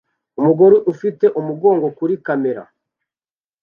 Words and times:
Umugore 0.39 0.77
ufite 0.91 1.25
umugongo 1.39 1.85
kuri 1.97 2.13
kamera 2.25 2.63